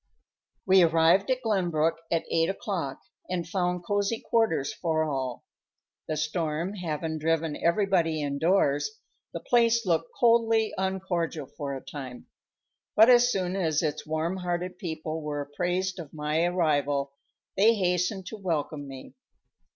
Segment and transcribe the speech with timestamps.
[0.65, 5.45] We arrived at Glenbrook at eight o'clock and found cozy quarters for all.
[6.07, 8.97] The storm having driven everybody indoors,
[9.31, 12.25] the place looked coldly uncordial for a time;
[12.95, 17.11] but as soon as its warm hearted people were apprised of my arrival
[17.55, 19.13] they hastened to welcome me.